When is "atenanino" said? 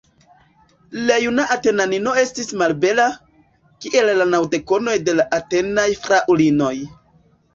1.55-2.13